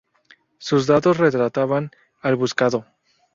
Sus 0.57 0.87
datos 0.87 1.17
"retrataban" 1.19 1.91
al 2.23 2.35
buscado. 2.35 2.87